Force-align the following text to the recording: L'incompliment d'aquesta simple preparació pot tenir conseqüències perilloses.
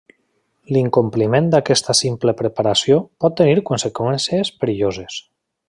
L'incompliment 0.75 1.49
d'aquesta 1.55 1.95
simple 1.99 2.35
preparació 2.41 2.97
pot 3.25 3.37
tenir 3.43 3.63
conseqüències 3.71 4.55
perilloses. 4.65 5.21